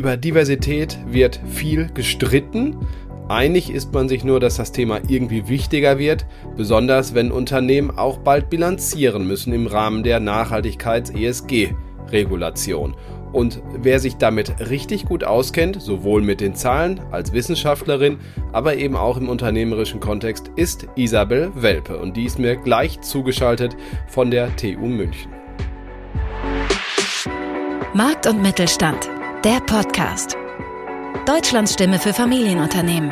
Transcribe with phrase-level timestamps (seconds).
[0.00, 2.78] Über Diversität wird viel gestritten.
[3.28, 6.24] Einig ist man sich nur, dass das Thema irgendwie wichtiger wird,
[6.56, 12.96] besonders wenn Unternehmen auch bald bilanzieren müssen im Rahmen der Nachhaltigkeits-ESG-Regulation.
[13.34, 18.16] Und wer sich damit richtig gut auskennt, sowohl mit den Zahlen als Wissenschaftlerin,
[18.52, 21.98] aber eben auch im unternehmerischen Kontext, ist Isabel Welpe.
[21.98, 23.76] Und die ist mir gleich zugeschaltet
[24.08, 25.30] von der TU München.
[27.92, 29.10] Markt und Mittelstand,
[29.44, 30.36] der Podcast.
[31.24, 33.10] Deutschlands Stimme für Familienunternehmen.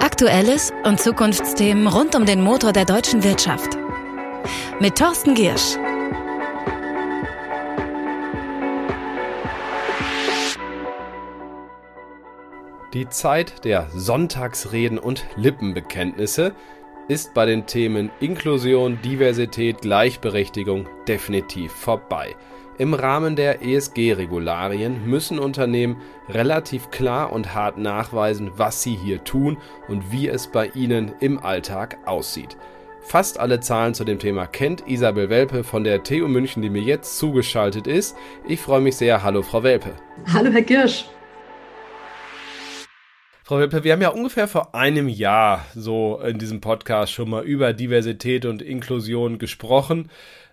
[0.00, 3.78] Aktuelles und Zukunftsthemen rund um den Motor der deutschen Wirtschaft.
[4.80, 5.78] Mit Thorsten Giersch.
[12.92, 16.52] Die Zeit der Sonntagsreden und Lippenbekenntnisse
[17.08, 22.36] ist bei den Themen Inklusion, Diversität, Gleichberechtigung definitiv vorbei.
[22.78, 25.98] Im Rahmen der ESG-Regularien müssen Unternehmen
[26.30, 31.38] relativ klar und hart nachweisen, was sie hier tun und wie es bei ihnen im
[31.38, 32.56] Alltag aussieht.
[33.02, 36.82] Fast alle Zahlen zu dem Thema kennt Isabel Welpe von der TU München, die mir
[36.82, 38.16] jetzt zugeschaltet ist.
[38.48, 39.22] Ich freue mich sehr.
[39.22, 39.90] Hallo, Frau Welpe.
[40.32, 41.04] Hallo, Herr Kirsch.
[43.44, 47.42] Frau Wippe, wir haben ja ungefähr vor einem Jahr so in diesem Podcast schon mal
[47.42, 50.08] über Diversität und Inklusion gesprochen,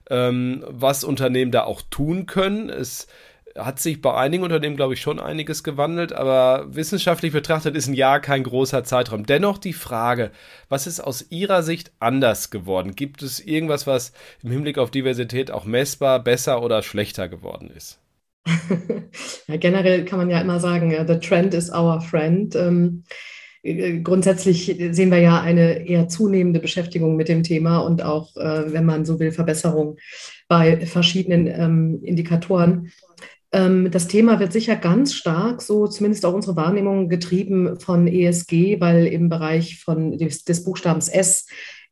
[0.10, 2.70] ähm, was Unternehmen da auch tun können.
[2.70, 3.08] Es
[3.56, 7.94] hat sich bei einigen Unternehmen, glaube ich, schon einiges gewandelt, aber wissenschaftlich betrachtet ist ein
[7.94, 9.26] Jahr kein großer Zeitraum.
[9.26, 10.32] Dennoch die Frage,
[10.70, 12.96] was ist aus Ihrer Sicht anders geworden?
[12.96, 18.00] Gibt es irgendwas, was im Hinblick auf Diversität auch messbar, besser oder schlechter geworden ist?
[19.48, 22.56] ja, generell kann man ja immer sagen, the trend is our friend.
[22.56, 23.14] Ähm, äh,
[24.04, 28.86] grundsätzlich sehen wir ja eine eher zunehmende Beschäftigung mit dem Thema und auch, äh, wenn
[28.86, 29.98] man so will, Verbesserung
[30.48, 32.92] bei verschiedenen ähm, Indikatoren.
[33.52, 38.80] Ähm, das Thema wird sicher ganz stark, so zumindest auch unsere Wahrnehmung, getrieben von ESG,
[38.80, 41.48] weil im Bereich von des, des Buchstabens S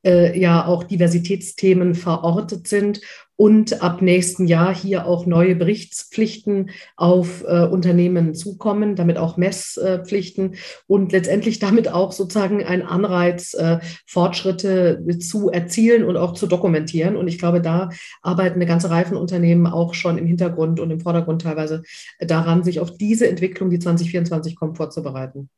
[0.05, 3.01] äh, ja auch Diversitätsthemen verortet sind
[3.37, 10.55] und ab nächsten Jahr hier auch neue Berichtspflichten auf äh, Unternehmen zukommen, damit auch Messpflichten
[10.87, 17.15] und letztendlich damit auch sozusagen ein Anreiz, äh, Fortschritte zu erzielen und auch zu dokumentieren.
[17.15, 17.89] Und ich glaube, da
[18.23, 21.83] arbeiten eine ganze Reihe von Unternehmen auch schon im Hintergrund und im Vordergrund teilweise
[22.19, 25.49] daran, sich auf diese Entwicklung, die 2024 kommt, vorzubereiten.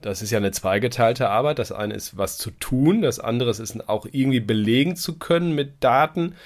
[0.00, 1.58] Das ist ja eine zweigeteilte Arbeit.
[1.58, 3.02] Das eine ist, was zu tun.
[3.02, 6.36] Das andere ist auch irgendwie belegen zu können mit Daten.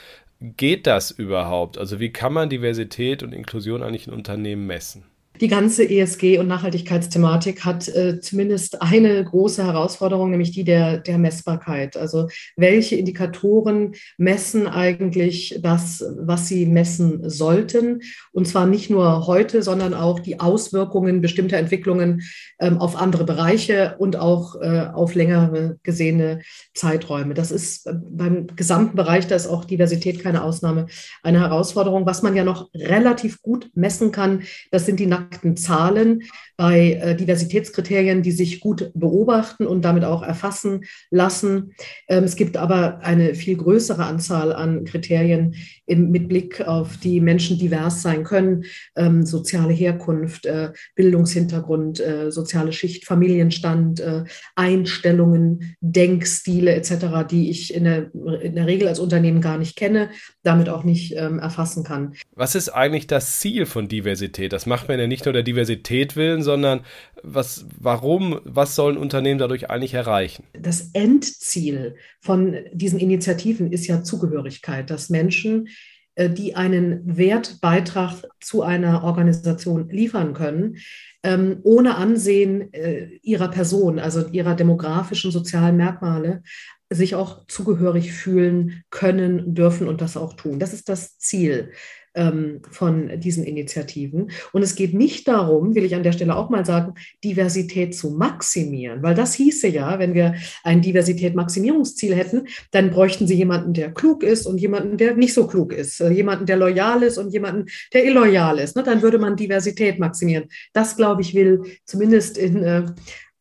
[0.45, 1.79] Geht das überhaupt?
[1.79, 5.05] Also wie kann man Diversität und Inklusion eigentlich in Unternehmen messen?
[5.43, 11.19] Die ganze ESG- und Nachhaltigkeitsthematik hat äh, zumindest eine große Herausforderung, nämlich die der, der
[11.19, 11.97] Messbarkeit.
[11.97, 18.03] Also welche Indikatoren messen eigentlich das, was sie messen sollten?
[18.31, 22.23] Und zwar nicht nur heute, sondern auch die Auswirkungen bestimmter Entwicklungen
[22.61, 26.43] ähm, auf andere Bereiche und auch äh, auf längere gesehene
[26.73, 27.35] Zeiträume.
[27.35, 30.87] Das ist äh, beim gesamten Bereich, da ist auch Diversität keine Ausnahme,
[31.25, 32.07] eine Herausforderung.
[32.07, 36.23] Was man ja noch relativ gut messen kann, das sind die nackten nackten Zahlen
[36.57, 41.75] bei äh, Diversitätskriterien, die sich gut beobachten und damit auch erfassen lassen.
[42.09, 45.55] Ähm, es gibt aber eine viel größere Anzahl an Kriterien
[45.87, 48.65] im, mit Blick auf die Menschen divers sein können,
[48.97, 57.75] ähm, soziale Herkunft, äh, Bildungshintergrund, äh, soziale Schicht, Familienstand, äh, Einstellungen, Denkstile etc., die ich
[57.75, 60.11] in der, in der Regel als Unternehmen gar nicht kenne,
[60.43, 62.15] damit auch nicht ähm, erfassen kann.
[62.35, 64.53] Was ist eigentlich das Ziel von Diversität?
[64.53, 66.81] Das macht man ja nicht nur der Diversität willen, sondern
[67.23, 70.45] was, warum, was sollen Unternehmen dadurch eigentlich erreichen?
[70.53, 75.69] Das Endziel von diesen Initiativen ist ja Zugehörigkeit, dass Menschen
[76.15, 80.77] äh, die einen Wertbeitrag zu einer Organisation liefern können,
[81.23, 86.43] ähm, ohne Ansehen äh, ihrer Person, also ihrer demografischen, sozialen Merkmale,
[86.91, 90.59] sich auch zugehörig fühlen können, dürfen und das auch tun.
[90.59, 91.73] Das ist das Ziel
[92.15, 94.31] ähm, von diesen Initiativen.
[94.53, 96.95] Und es geht nicht darum, will ich an der Stelle auch mal sagen,
[97.25, 103.35] Diversität zu maximieren, weil das hieße ja, wenn wir ein Diversität-Maximierungsziel hätten, dann bräuchten Sie
[103.35, 107.03] jemanden, der klug ist und jemanden, der nicht so klug ist, äh, jemanden, der loyal
[107.03, 108.77] ist und jemanden, der illoyal ist.
[108.77, 108.83] Ne?
[108.83, 110.45] Dann würde man Diversität maximieren.
[110.73, 112.85] Das, glaube ich, will zumindest in, äh,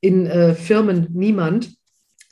[0.02, 1.81] in äh, Firmen niemand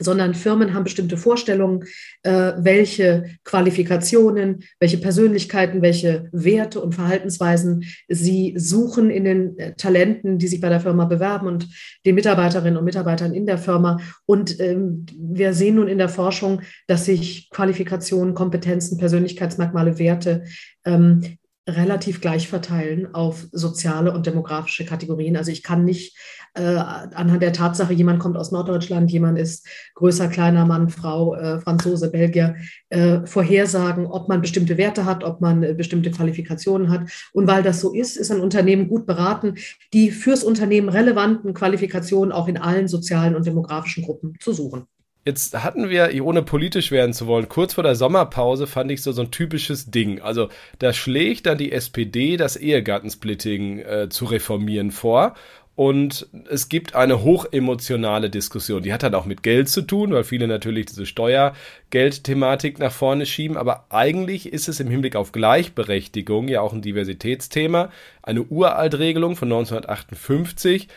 [0.00, 1.84] sondern Firmen haben bestimmte Vorstellungen,
[2.22, 10.38] äh, welche Qualifikationen, welche Persönlichkeiten, welche Werte und Verhaltensweisen sie suchen in den äh, Talenten,
[10.38, 11.68] die sich bei der Firma bewerben und
[12.06, 14.00] den Mitarbeiterinnen und Mitarbeitern in der Firma.
[14.26, 20.44] Und ähm, wir sehen nun in der Forschung, dass sich Qualifikationen, Kompetenzen, Persönlichkeitsmerkmale, Werte
[20.84, 21.38] ähm,
[21.76, 25.36] relativ gleich verteilen auf soziale und demografische Kategorien.
[25.36, 26.16] Also ich kann nicht
[26.54, 31.60] äh, anhand der Tatsache, jemand kommt aus Norddeutschland, jemand ist größer, kleiner Mann, Frau, äh,
[31.60, 32.56] Franzose, Belgier,
[32.88, 37.08] äh, vorhersagen, ob man bestimmte Werte hat, ob man äh, bestimmte Qualifikationen hat.
[37.32, 39.54] Und weil das so ist, ist ein Unternehmen gut beraten,
[39.92, 44.86] die fürs Unternehmen relevanten Qualifikationen auch in allen sozialen und demografischen Gruppen zu suchen.
[45.26, 49.12] Jetzt hatten wir, ohne politisch werden zu wollen, kurz vor der Sommerpause fand ich so,
[49.12, 50.22] so ein typisches Ding.
[50.22, 55.34] Also da schlägt dann die SPD das Ehegattensplitting äh, zu reformieren vor.
[55.76, 58.82] Und es gibt eine hochemotionale Diskussion.
[58.82, 63.24] Die hat dann auch mit Geld zu tun, weil viele natürlich diese Steuergeldthematik nach vorne
[63.24, 63.56] schieben.
[63.56, 67.90] Aber eigentlich ist es im Hinblick auf Gleichberechtigung ja auch ein Diversitätsthema.
[68.22, 70.88] Eine Uraltregelung von 1958.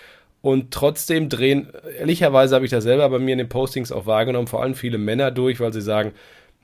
[0.44, 4.48] Und trotzdem drehen, ehrlicherweise habe ich das selber bei mir in den Postings auch wahrgenommen,
[4.48, 6.12] vor allem viele Männer durch, weil sie sagen,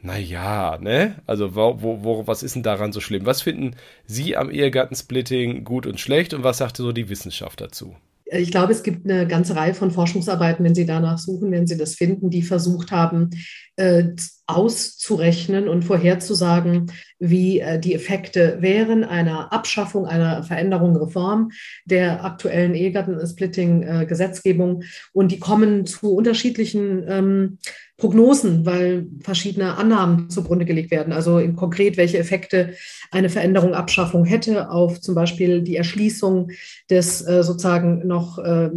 [0.02, 1.16] naja, ne?
[1.26, 3.26] Also, wo, wo, wo, was ist denn daran so schlimm?
[3.26, 7.96] Was finden Sie am Ehegattensplitting gut und schlecht und was sagt so die Wissenschaft dazu?
[8.32, 11.78] Ich glaube, es gibt eine ganze Reihe von Forschungsarbeiten, wenn Sie danach suchen, wenn Sie
[11.78, 13.30] das finden, die versucht haben,
[13.76, 14.10] äh,
[14.46, 21.50] auszurechnen und vorherzusagen, wie äh, die Effekte wären einer Abschaffung, einer Veränderung, Reform
[21.86, 24.84] der aktuellen Ehegattensplitting-Gesetzgebung.
[25.14, 27.58] Und die kommen zu unterschiedlichen ähm,
[28.00, 31.14] Prognosen, weil verschiedene Annahmen zugrunde gelegt werden.
[31.14, 32.74] Also in konkret, welche Effekte
[33.12, 36.52] eine Veränderung, Abschaffung hätte auf zum Beispiel die Erschließung
[36.90, 38.70] des äh, sozusagen noch äh,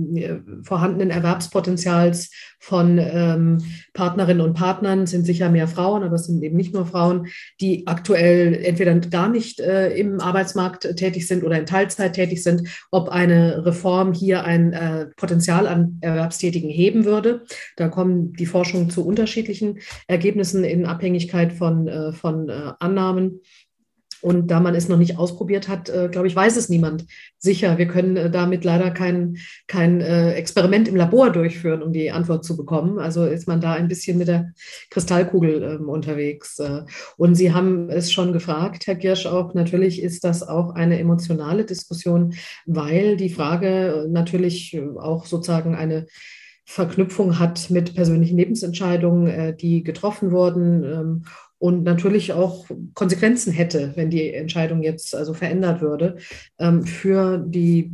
[0.63, 2.31] vorhandenen Erwerbspotenzials
[2.65, 3.59] von ähm,
[3.93, 7.27] Partnerinnen und Partnern sind sicher mehr Frauen, aber es sind eben nicht nur Frauen,
[7.61, 12.69] die aktuell entweder gar nicht äh, im Arbeitsmarkt tätig sind oder in Teilzeit tätig sind,
[12.93, 17.43] ob eine Reform hier ein äh, Potenzial an Erwerbstätigen heben würde.
[17.77, 23.41] Da kommen die Forschungen zu unterschiedlichen Ergebnissen in Abhängigkeit von, äh, von äh, Annahmen.
[24.23, 27.07] Und da man es noch nicht ausprobiert hat, äh, glaube ich, weiß es niemand
[27.39, 27.77] sicher.
[27.77, 33.01] Wir können damit leider kein, kein Experiment im Labor durchführen, um die Antwort zu bekommen.
[33.01, 34.53] Also ist man da ein bisschen mit der
[34.91, 36.63] Kristallkugel ähm, unterwegs.
[37.17, 41.65] Und Sie haben es schon gefragt, Herr Girsch, auch natürlich ist das auch eine emotionale
[41.65, 46.07] Diskussion, weil die Frage natürlich auch sozusagen eine
[46.65, 51.25] Verknüpfung hat mit persönlichen Lebensentscheidungen, äh, die getroffen wurden ähm,
[51.59, 56.17] und natürlich auch Konsequenzen hätte, wenn die Entscheidung jetzt also verändert würde
[56.59, 57.93] ähm, für die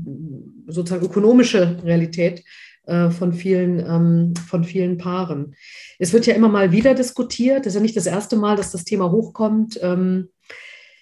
[0.67, 2.45] sozusagen ökonomische Realität
[2.87, 5.55] äh, von vielen, ähm, von vielen Paaren.
[5.99, 7.61] Es wird ja immer mal wieder diskutiert.
[7.61, 9.81] Das ist ja nicht das erste Mal, dass das Thema hochkommt.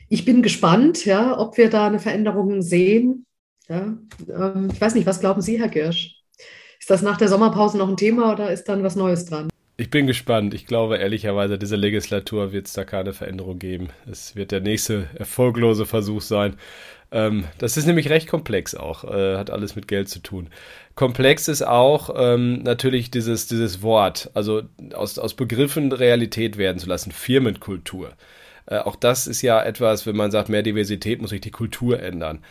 [0.08, 3.26] Ich bin gespannt, ja, ob wir da eine Veränderung sehen.
[3.68, 6.16] Ja, ich weiß nicht, was glauben Sie, Herr Girsch?
[6.86, 9.48] Ist das nach der Sommerpause noch ein Thema oder ist dann was Neues dran?
[9.76, 10.54] Ich bin gespannt.
[10.54, 13.88] Ich glaube ehrlicherweise, diese Legislatur wird es da keine Veränderung geben.
[14.08, 16.54] Es wird der nächste erfolglose Versuch sein.
[17.10, 20.48] Ähm, das ist nämlich recht komplex auch, äh, hat alles mit Geld zu tun.
[20.94, 24.62] Komplex ist auch ähm, natürlich dieses, dieses Wort, also
[24.94, 28.12] aus, aus Begriffen Realität werden zu lassen, Firmenkultur.
[28.66, 31.98] Äh, auch das ist ja etwas, wenn man sagt, mehr Diversität muss sich die Kultur
[31.98, 32.44] ändern.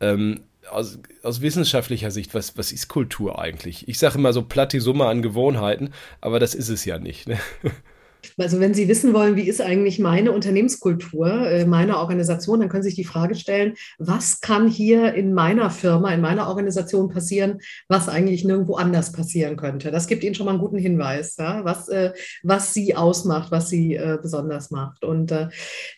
[0.00, 3.88] Ähm, aus, aus wissenschaftlicher Sicht, was, was ist Kultur eigentlich?
[3.88, 5.90] Ich sage immer so platt die Summe an Gewohnheiten,
[6.20, 7.28] aber das ist es ja nicht.
[7.28, 7.38] Ne?
[8.38, 12.82] Also wenn Sie wissen wollen, wie ist eigentlich meine Unternehmenskultur, äh, meine Organisation, dann können
[12.82, 17.60] Sie sich die Frage stellen, was kann hier in meiner Firma, in meiner Organisation passieren,
[17.88, 19.90] was eigentlich nirgendwo anders passieren könnte.
[19.90, 22.12] Das gibt Ihnen schon mal einen guten Hinweis, ja, was, äh,
[22.42, 25.04] was Sie ausmacht, was Sie äh, besonders macht.
[25.04, 25.30] Und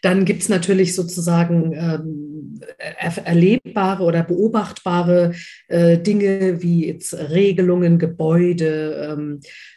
[0.03, 2.32] dann gibt es natürlich sozusagen ähm,
[3.25, 5.33] erlebbare oder beobachtbare
[5.71, 9.17] Dinge wie jetzt Regelungen, Gebäude,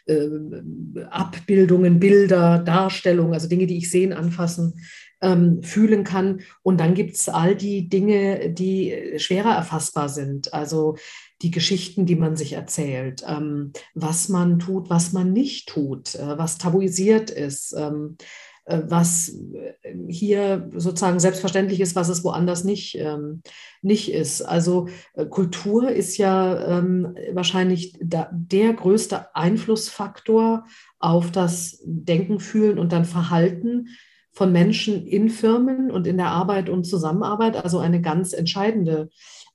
[0.08, 4.74] ähm, Abbildungen, Bilder, Darstellungen, also Dinge, die ich sehen, anfassen,
[5.20, 6.40] ähm, fühlen kann.
[6.62, 10.52] Und dann gibt es all die Dinge, die schwerer erfassbar sind.
[10.52, 10.96] Also
[11.42, 16.38] die Geschichten, die man sich erzählt, ähm, was man tut, was man nicht tut, äh,
[16.38, 17.74] was tabuisiert ist.
[17.76, 18.24] Ähm, äh,
[18.66, 23.42] was äh, hier sozusagen selbstverständlich ist, was es woanders nicht, ähm,
[23.80, 24.42] nicht ist.
[24.42, 30.64] Also äh, Kultur ist ja ähm, wahrscheinlich der größte Einflussfaktor
[30.98, 33.88] auf das Denken, Fühlen und dann Verhalten
[34.32, 37.56] von Menschen in Firmen und in der Arbeit und Zusammenarbeit.
[37.56, 39.08] Also eine ganz entscheidende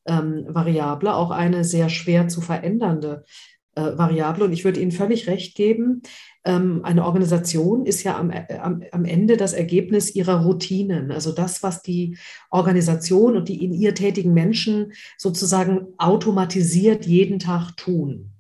[0.06, 3.26] ähm, Variable, auch eine sehr schwer zu verändernde
[3.76, 4.46] äh, Variable.
[4.46, 6.02] Und ich würde Ihnen völlig recht geben,
[6.44, 11.12] eine Organisation ist ja am, äh, am, am Ende das Ergebnis ihrer Routinen.
[11.12, 12.18] Also das, was die
[12.50, 18.32] Organisation und die in ihr tätigen Menschen sozusagen automatisiert jeden Tag tun.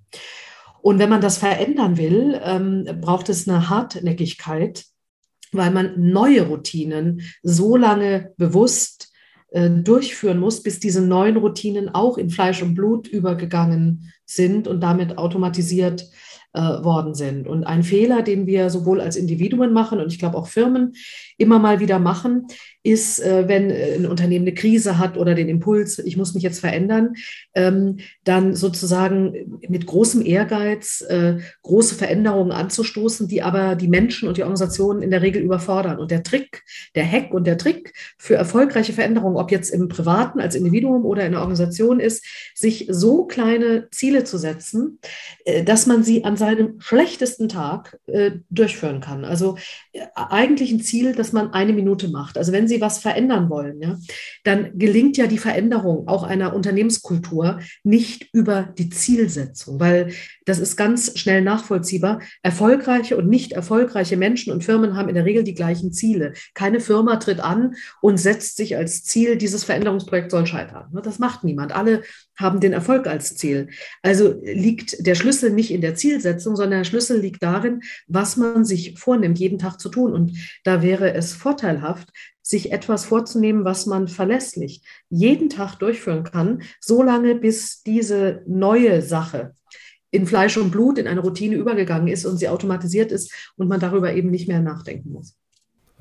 [0.81, 4.85] Und wenn man das verändern will, ähm, braucht es eine Hartnäckigkeit,
[5.51, 9.11] weil man neue Routinen so lange bewusst
[9.49, 14.81] äh, durchführen muss, bis diese neuen Routinen auch in Fleisch und Blut übergegangen sind und
[14.81, 16.09] damit automatisiert
[16.53, 17.47] äh, worden sind.
[17.47, 20.93] Und ein Fehler, den wir sowohl als Individuen machen und ich glaube auch Firmen
[21.37, 22.47] immer mal wieder machen,
[22.83, 26.43] ist, äh, wenn äh, ein Unternehmen eine Krise hat oder den Impuls, ich muss mich
[26.43, 27.13] jetzt verändern,
[27.53, 34.37] ähm, dann sozusagen mit großem Ehrgeiz äh, große Veränderungen anzustoßen, die aber die Menschen und
[34.37, 35.99] die Organisationen in der Regel überfordern.
[35.99, 36.63] Und der Trick,
[36.95, 41.25] der Hack und der Trick für erfolgreiche Veränderungen, ob jetzt im Privaten als Individuum oder
[41.25, 44.99] in der Organisation ist, sich so kleine Ziele zu setzen,
[45.65, 47.99] dass man sie an seinem schlechtesten Tag
[48.49, 49.25] durchführen kann.
[49.25, 49.57] Also
[50.15, 52.37] eigentlich ein Ziel, das man eine Minute macht.
[52.37, 53.97] Also wenn Sie was verändern wollen, ja,
[54.43, 60.13] dann gelingt ja die Veränderung auch einer Unternehmenskultur nicht über die Zielsetzung, weil
[60.51, 62.19] das ist ganz schnell nachvollziehbar.
[62.43, 66.33] Erfolgreiche und nicht erfolgreiche Menschen und Firmen haben in der Regel die gleichen Ziele.
[66.53, 70.89] Keine Firma tritt an und setzt sich als Ziel, dieses Veränderungsprojekt soll scheitern.
[70.91, 71.73] Ne, das macht niemand.
[71.73, 72.01] Alle
[72.37, 73.69] haben den Erfolg als Ziel.
[74.01, 78.65] Also liegt der Schlüssel nicht in der Zielsetzung, sondern der Schlüssel liegt darin, was man
[78.65, 80.11] sich vornimmt, jeden Tag zu tun.
[80.11, 82.09] Und da wäre es vorteilhaft,
[82.41, 89.53] sich etwas vorzunehmen, was man verlässlich jeden Tag durchführen kann, solange bis diese neue Sache
[90.11, 93.79] in Fleisch und Blut in eine Routine übergegangen ist und sie automatisiert ist und man
[93.79, 95.35] darüber eben nicht mehr nachdenken muss.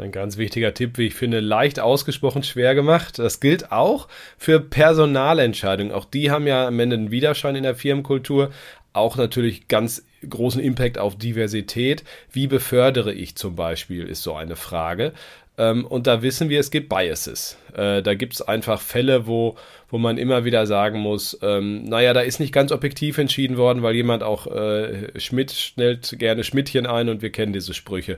[0.00, 3.18] Ein ganz wichtiger Tipp, wie ich finde, leicht ausgesprochen schwer gemacht.
[3.18, 5.92] Das gilt auch für Personalentscheidungen.
[5.92, 8.50] Auch die haben ja am Ende einen Widerschein in der Firmenkultur.
[8.94, 12.02] Auch natürlich ganz großen Impact auf Diversität.
[12.32, 15.12] Wie befördere ich zum Beispiel, ist so eine Frage.
[15.60, 17.58] Ähm, und da wissen wir, es gibt Biases.
[17.74, 19.56] Äh, da gibt es einfach Fälle, wo,
[19.90, 23.82] wo man immer wieder sagen muss, ähm, naja, da ist nicht ganz objektiv entschieden worden,
[23.82, 28.16] weil jemand auch äh, Schmidt schnellt gerne Schmidtchen ein und wir kennen diese Sprüche.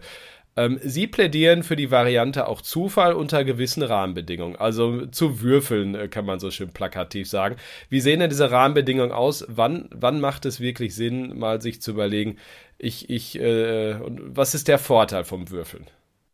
[0.57, 4.55] Ähm, Sie plädieren für die Variante auch Zufall unter gewissen Rahmenbedingungen.
[4.55, 7.57] Also zu würfeln, äh, kann man so schön plakativ sagen.
[7.89, 9.45] Wie sehen denn diese Rahmenbedingungen aus?
[9.49, 12.37] Wann, wann macht es wirklich Sinn, mal sich zu überlegen,
[12.79, 15.87] ich, ich, äh, was ist der Vorteil vom Würfeln?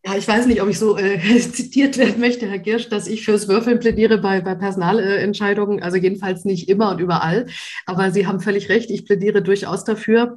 [0.05, 1.19] Ja, ich weiß nicht, ob ich so äh,
[1.52, 5.83] zitiert werden möchte, Herr Girsch, dass ich fürs Würfeln plädiere bei, bei Personalentscheidungen.
[5.83, 7.47] Also jedenfalls nicht immer und überall.
[7.85, 8.90] Aber Sie haben völlig recht.
[8.90, 10.37] Ich plädiere durchaus dafür,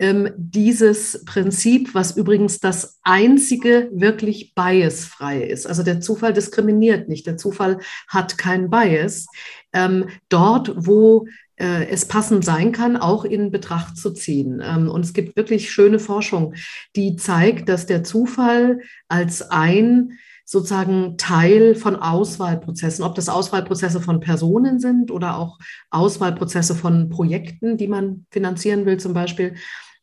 [0.00, 5.66] ähm, dieses Prinzip, was übrigens das einzige wirklich biasfreie ist.
[5.66, 7.26] Also der Zufall diskriminiert nicht.
[7.26, 9.26] Der Zufall hat kein Bias.
[9.74, 11.26] Ähm, dort, wo
[11.60, 14.62] äh, es passend sein kann, auch in Betracht zu ziehen.
[14.64, 16.54] Ähm, und es gibt wirklich schöne Forschung,
[16.96, 24.18] die zeigt, dass der Zufall als ein sozusagen Teil von Auswahlprozessen, ob das Auswahlprozesse von
[24.18, 25.58] Personen sind oder auch
[25.90, 29.54] Auswahlprozesse von Projekten, die man finanzieren will zum Beispiel,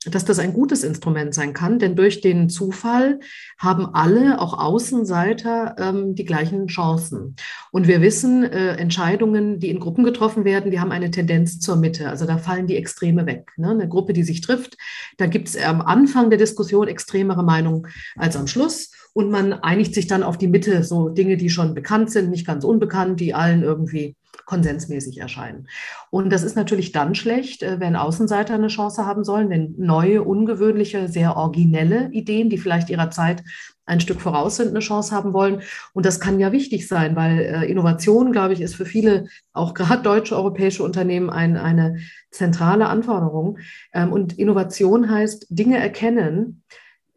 [0.06, 3.20] dass das ein gutes Instrument sein kann, denn durch den Zufall
[3.58, 7.36] haben alle, auch Außenseiter, ähm, die gleichen Chancen.
[7.72, 11.78] Und wir wissen, äh, Entscheidungen, die in Gruppen getroffen werden, die haben eine Tendenz zur
[11.78, 12.10] Mitte.
[12.10, 13.52] Also da fallen die Extreme weg.
[13.58, 13.72] Ne?
[13.72, 14.78] Eine Gruppe, die sich trifft,
[15.18, 18.92] da gibt es am Anfang der Diskussion extremere Meinungen als am Schluss.
[19.18, 22.46] Und man einigt sich dann auf die Mitte, so Dinge, die schon bekannt sind, nicht
[22.46, 25.68] ganz unbekannt, die allen irgendwie konsensmäßig erscheinen.
[26.12, 30.22] Und das ist natürlich dann schlecht, äh, wenn Außenseiter eine Chance haben sollen, wenn neue,
[30.22, 33.42] ungewöhnliche, sehr originelle Ideen, die vielleicht ihrer Zeit
[33.88, 35.64] ein Stück voraus sind, eine Chance haben wollen.
[35.94, 39.74] Und das kann ja wichtig sein, weil äh, Innovation, glaube ich, ist für viele, auch
[39.74, 41.98] gerade deutsche, europäische Unternehmen ein, eine
[42.30, 43.58] zentrale Anforderung.
[43.94, 46.62] Ähm, und Innovation heißt Dinge erkennen,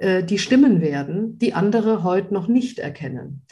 [0.00, 3.42] die stimmen werden, die andere heute noch nicht erkennen.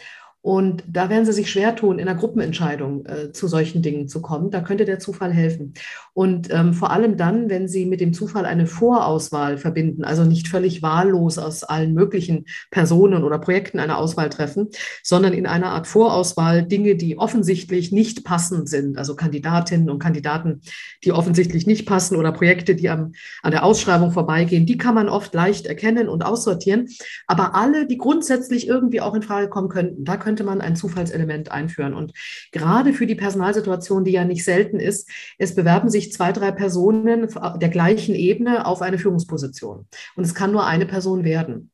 [0.41, 4.23] Und da werden sie sich schwer tun, in einer Gruppenentscheidung äh, zu solchen Dingen zu
[4.23, 4.51] kommen.
[4.51, 5.75] Da könnte der Zufall helfen.
[6.15, 10.47] Und ähm, vor allem dann, wenn Sie mit dem Zufall eine Vorauswahl verbinden, also nicht
[10.47, 14.69] völlig wahllos aus allen möglichen Personen oder Projekten eine Auswahl treffen,
[15.03, 20.61] sondern in einer Art Vorauswahl Dinge, die offensichtlich nicht passend sind, also Kandidatinnen und Kandidaten,
[21.05, 25.09] die offensichtlich nicht passen oder Projekte, die am, an der Ausschreibung vorbeigehen, die kann man
[25.09, 26.89] oft leicht erkennen und aussortieren.
[27.27, 31.51] Aber alle, die grundsätzlich irgendwie auch in Frage kommen könnten, da könnte man ein Zufallselement
[31.51, 31.95] einführen.
[31.95, 32.13] Und
[32.53, 35.09] gerade für die Personalsituation, die ja nicht selten ist,
[35.39, 39.87] es bewerben sich zwei, drei Personen der gleichen Ebene auf eine Führungsposition.
[40.17, 41.71] Und es kann nur eine Person werden.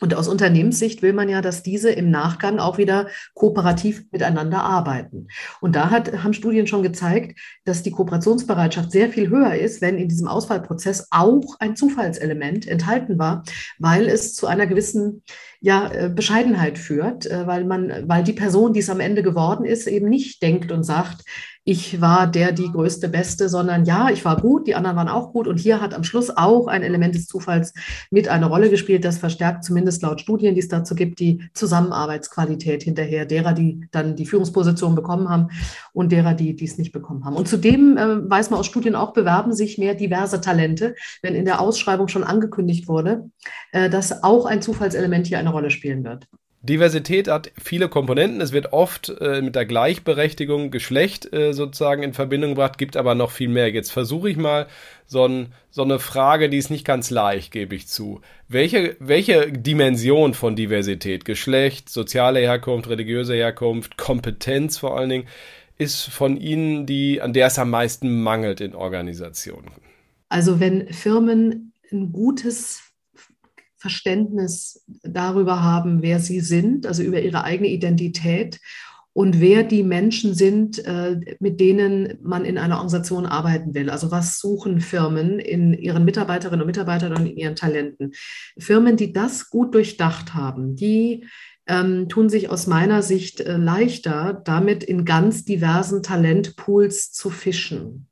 [0.00, 5.26] Und aus Unternehmenssicht will man ja, dass diese im Nachgang auch wieder kooperativ miteinander arbeiten.
[5.60, 9.98] Und da hat, haben Studien schon gezeigt, dass die Kooperationsbereitschaft sehr viel höher ist, wenn
[9.98, 13.42] in diesem Auswahlprozess auch ein Zufallselement enthalten war,
[13.78, 15.22] weil es zu einer gewissen
[15.66, 19.64] ja, äh, Bescheidenheit führt, äh, weil man, weil die Person, die es am Ende geworden
[19.64, 21.24] ist, eben nicht denkt und sagt,
[21.68, 25.32] ich war der, die größte, beste, sondern ja, ich war gut, die anderen waren auch
[25.32, 25.48] gut.
[25.48, 27.74] Und hier hat am Schluss auch ein Element des Zufalls
[28.12, 29.04] mit eine Rolle gespielt.
[29.04, 34.14] Das verstärkt zumindest laut Studien, die es dazu gibt, die Zusammenarbeitsqualität hinterher derer, die dann
[34.14, 35.48] die Führungsposition bekommen haben
[35.92, 37.34] und derer, die dies nicht bekommen haben.
[37.34, 41.46] Und zudem äh, weiß man aus Studien auch, bewerben sich mehr diverse Talente, wenn in
[41.46, 43.28] der Ausschreibung schon angekündigt wurde,
[43.72, 46.26] äh, dass auch ein Zufallselement hier eine Rolle spielen wird.
[46.62, 48.40] Diversität hat viele Komponenten.
[48.40, 53.14] Es wird oft äh, mit der Gleichberechtigung Geschlecht äh, sozusagen in Verbindung gebracht, gibt aber
[53.14, 53.70] noch viel mehr.
[53.70, 54.66] Jetzt versuche ich mal
[55.06, 58.20] so, ein, so, eine Frage, die ist nicht ganz leicht, gebe ich zu.
[58.48, 65.28] Welche, welche Dimension von Diversität, Geschlecht, soziale Herkunft, religiöse Herkunft, Kompetenz vor allen Dingen,
[65.78, 69.70] ist von Ihnen die, an der es am meisten mangelt in Organisationen?
[70.28, 72.85] Also wenn Firmen ein gutes
[73.86, 78.58] Verständnis darüber haben, wer sie sind, also über ihre eigene Identität
[79.12, 83.90] und wer die Menschen sind, äh, mit denen man in einer Organisation arbeiten will.
[83.90, 88.12] Also was suchen Firmen in ihren Mitarbeiterinnen und Mitarbeitern und in ihren Talenten.
[88.58, 91.26] Firmen, die das gut durchdacht haben, die
[91.66, 98.08] ähm, tun sich aus meiner Sicht äh, leichter, damit in ganz diversen Talentpools zu fischen.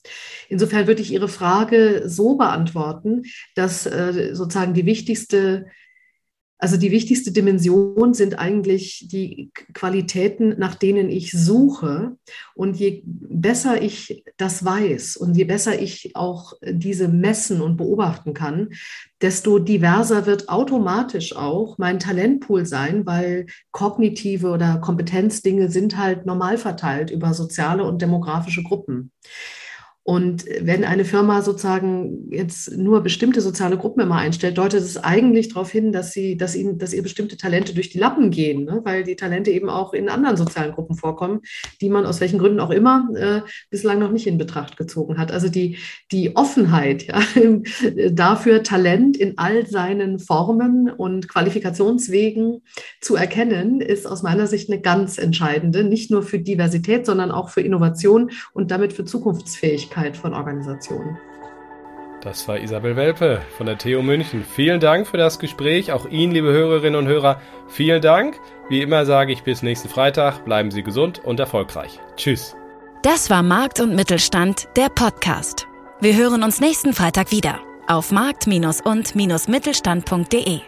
[0.48, 3.22] Insofern würde ich Ihre Frage so beantworten,
[3.54, 5.66] dass äh, sozusagen die wichtigste
[6.58, 12.16] also die wichtigste Dimension sind eigentlich die Qualitäten, nach denen ich suche.
[12.54, 18.34] Und je besser ich das weiß und je besser ich auch diese messen und beobachten
[18.34, 18.70] kann,
[19.20, 26.56] desto diverser wird automatisch auch mein Talentpool sein, weil kognitive oder Kompetenzdinge sind halt normal
[26.56, 29.10] verteilt über soziale und demografische Gruppen.
[30.06, 35.48] Und wenn eine Firma sozusagen jetzt nur bestimmte soziale Gruppen immer einstellt, deutet es eigentlich
[35.48, 38.82] darauf hin, dass sie, dass ihnen, dass ihr bestimmte Talente durch die Lappen gehen, ne?
[38.84, 41.40] weil die Talente eben auch in anderen sozialen Gruppen vorkommen,
[41.80, 45.32] die man aus welchen Gründen auch immer äh, bislang noch nicht in Betracht gezogen hat.
[45.32, 45.78] Also die,
[46.12, 47.22] die Offenheit ja,
[48.10, 52.60] dafür, Talent in all seinen Formen und Qualifikationswegen
[53.00, 57.48] zu erkennen, ist aus meiner Sicht eine ganz entscheidende, nicht nur für Diversität, sondern auch
[57.48, 59.93] für Innovation und damit für Zukunftsfähigkeit.
[59.94, 61.16] Nachhaltigkeit von Organisationen.
[62.20, 64.44] Das war Isabel Welpe von der TU München.
[64.44, 65.92] Vielen Dank für das Gespräch.
[65.92, 68.40] Auch Ihnen, liebe Hörerinnen und Hörer, vielen Dank.
[68.70, 70.46] Wie immer sage ich bis nächsten Freitag.
[70.46, 72.00] Bleiben Sie gesund und erfolgreich.
[72.16, 72.56] Tschüss.
[73.02, 75.66] Das war Markt und Mittelstand, der Podcast.
[76.00, 80.60] Wir hören uns nächsten Freitag wieder auf markt- und-mittelstand.de.